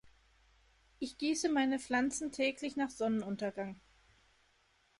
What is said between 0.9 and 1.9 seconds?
Ich gieße meine